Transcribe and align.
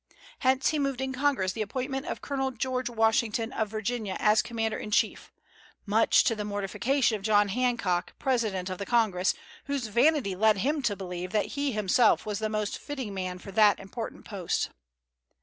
Hence 0.39 0.69
he 0.69 0.79
moved 0.79 0.99
in 0.99 1.13
Congress 1.13 1.51
the 1.51 1.61
appointment 1.61 2.07
of 2.07 2.23
Colonel 2.23 2.49
George 2.49 2.89
Washington, 2.89 3.53
of 3.53 3.69
Virginia, 3.69 4.17
as 4.19 4.41
commander 4.41 4.79
in 4.79 4.89
chief, 4.89 5.31
much 5.85 6.23
to 6.23 6.33
the 6.33 6.43
mortification 6.43 7.17
of 7.17 7.21
John 7.21 7.49
Hancock, 7.49 8.13
president 8.17 8.67
of 8.71 8.79
the 8.79 8.85
Congress, 8.87 9.35
whose 9.65 9.85
vanity 9.85 10.35
led 10.35 10.57
him 10.57 10.81
to 10.81 10.95
believe 10.95 11.31
that 11.33 11.45
he 11.53 11.71
himself 11.71 12.25
was 12.25 12.39
the 12.39 12.49
most 12.49 12.79
fitting 12.79 13.13
man 13.13 13.37
for 13.37 13.51
that 13.51 13.79
important 13.79 14.25
post. 14.25 14.71